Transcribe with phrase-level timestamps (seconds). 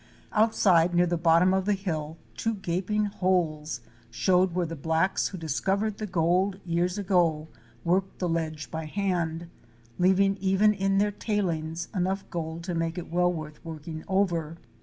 [0.33, 5.37] Outside near the bottom of the hill, two gaping holes showed where the blacks who
[5.37, 7.47] discovered the gold years ago
[7.83, 9.47] worked the ledge by hand—
[9.99, 14.57] leaving even in their tailings enough gold to make it well worth working over.